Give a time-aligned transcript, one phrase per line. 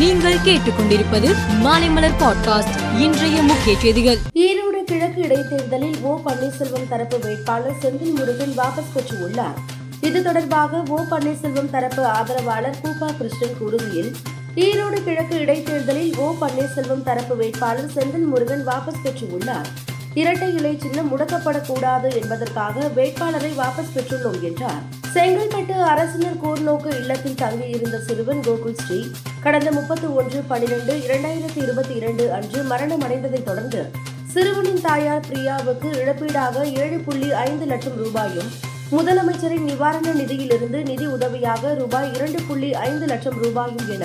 [0.00, 1.28] நீங்கள் கேட்டுக்கொண்டிருப்பது
[1.64, 4.18] மாலைமலர் பாட்காஸ்ட் இன்றைய முக்கிய செய்திகள்.
[4.34, 9.58] ஈரோடு கிழக்கு இடைத்தேர்தலில் ஓ பன்னீர்செல்வம் தரப்பு வேட்பாளர் செந்தில் முருகன் வாபஸ் பெற்றுள்ளார்.
[10.00, 14.10] இது தொடர்பாக ஓ பன்னீர்செல்வம் தரப்பு ஆதரவாளர் கூப்பா கிருஷ்ணன் கூறுகையில்
[14.54, 19.68] ஈரோடு கிழக்கு இடைத்தேர்தலில் ஓ பன்னீர்செல்வம் தரப்பு வேட்பாளர் செந்தில் முருகன் வாபஸ் பெற்றுள்ளார்.
[20.18, 24.80] இரட்டை இலை சின்னம் முடக்கப்படக்கூடாது என்பதற்காக வேட்பாளரை வாபஸ் பெற்றுள்ளோம் என்றார்.
[25.12, 28.98] செங்கல்பட்டு அரசினர் கூர்நோக்கு இல்லத்தில் தங்கியிருந்த சிறுவன் கோகுல் ஸ்ரீ
[29.42, 33.82] கடந்த முப்பத்தி ஒன்று பனிரெண்டு இரண்டாயிரத்தி இருபத்தி இரண்டு அன்று மரணமடைந்ததைத் தொடர்ந்து
[34.32, 38.50] சிறுவனின் தாயார் பிரியாவுக்கு இழப்பீடாக ஏழு புள்ளி ஐந்து லட்சம் ரூபாயும்
[38.90, 44.04] முதலமைச்சரின் நிவாரண நிதியிலிருந்து நிதி உதவியாக ரூபாய் இரண்டு புள்ளி ஐந்து லட்சம் ரூபாயும் என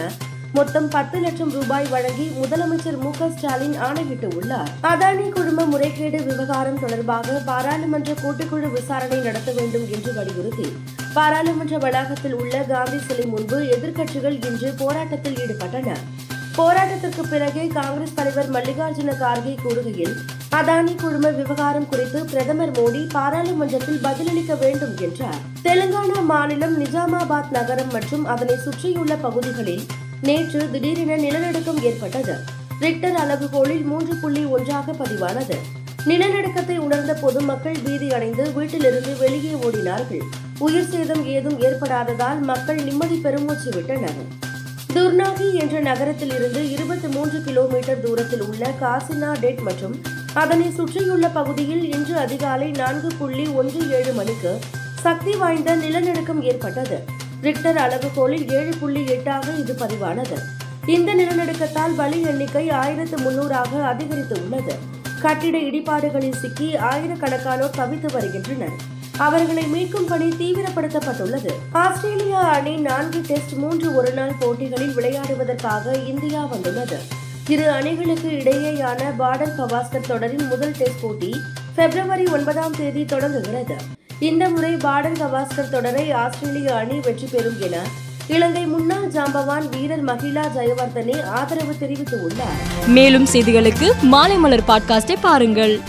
[0.53, 7.37] மொத்தம் பத்து லட்சம் ரூபாய் வழங்கி முதலமைச்சர் மு ஸ்டாலின் ஆணையிட்டு உள்ளார் அதானி குழும முறைகேடு விவகாரம் தொடர்பாக
[7.45, 10.67] பாராளுமன்ற கூட்டுக்குழு விசாரணை நடத்த வேண்டும் என்று வலியுறுத்தி
[11.13, 15.97] பாராளுமன்ற வளாகத்தில் உள்ள காந்தி சிலை முன்பு எதிர்க்கட்சிகள் இன்று போராட்டத்தில் ஈடுபட்டன.
[16.57, 20.15] போராட்டத்திற்கு பிறகே காங்கிரஸ் தலைவர் மல்லிகார்ஜுன கார்கே கூறுகையில்
[20.51, 25.41] அதானி குழும விவகாரம் குறித்து பிரதமர் மோடி பாராளுமன்றத்தில் பதிலளிக்க வேண்டும் என்றார்.
[25.63, 29.85] தெலுங்கானா மாநிலம் நிஜாமாபாத் நகரம் மற்றும் அதனை சுற்றியுள்ள பகுதிகளில்
[30.27, 32.35] நேற்று திடீரென நிலநடுக்கம் ஏற்பட்டது.
[32.79, 35.57] ரிக்டர் அளவுகோலில் மூன்று புள்ளி ஒன்றாக பதிவானது.
[36.05, 40.23] நிலநடுக்கத்தை உணர்ந்த பொதுமக்கள் பீதி அடைந்து வீட்டிலிருந்து வெளியே ஓடினார்கள்.
[40.59, 44.21] உயிர் சேதம் ஏதும் ஏற்படாததால் மக்கள் நிம்மதி பெருமூச்சு விட்டனர்
[44.93, 50.01] துர்நாகி என்ற நகரத்தில் இருந்து இருபத்தி மூன்று கிலோமீட்டர் தூரத்தில் உள்ள காசினா டெட் மற்றும்
[50.33, 54.59] அதனை சுற்றியுள்ள பகுதியில் இன்று அதிகாலை நான்கு புள்ளி ஒன்று ஏழு மணிக்கு
[55.01, 57.12] சக்தி வாய்ந்த நிலநடுக்கம் ஏற்பட்டது.
[57.43, 60.37] ரிக்டர் அளவுகோலில் ஏழு புள்ளி எட்டாக இது பதிவானது.
[60.85, 64.75] இந்த நிலநடுக்கத்தால் பலி எண்ணிக்கை ஆயிரத்து முன்னூறாக அதிகரித்து உள்ளது.
[65.21, 68.75] கட்டிட இடிபாடுகளில் சிக்கி ஆயிரக்கணக்கானோர் தவித்து வருகின்றனர்.
[69.17, 71.51] அவர்களை மீட்கும் பணி தீவிரப்படுத்தப்பட்டுள்ளது.
[71.71, 76.99] ஆஸ்திரேலியா அணி நான்கு டெஸ்ட் மூன்று ஒருநாள் போட்டிகளில் விளையாடுவதற்காக இந்தியா வந்துள்ளது.
[77.47, 81.33] இரு அணிகளுக்கு இடையேயான பார்டர் கவாஸ்கர் தொடரின் முதல் டெஸ்ட் போட்டி
[81.75, 83.75] பிப்ரவரி ஒன்பதாம் தேதி தொடங்குகிறது.
[84.19, 87.75] இந்த முறை பாடன் கவாஸ்கர் தொடரை ஆஸ்திரேலிய அணி வெற்றி பெறும் என
[88.27, 92.87] இலங்கை முன்னாள் ஜாம்பவான் வீரர் மகிழா ஜெயவர்தனே ஆதரவு தெரிவித்துள்ளார்.
[92.87, 95.79] மேலும் செய்திகளுக்கு மாலை மலர் பாட்காஸ்டை பாருங்கள்.